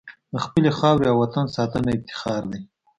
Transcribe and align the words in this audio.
د 0.31 0.33
خپلې 0.45 0.69
خاورې 0.77 1.07
او 1.11 1.17
وطن 1.23 1.45
ساتنه 1.55 1.89
افتخار 1.97 2.41
دی. 2.51 2.59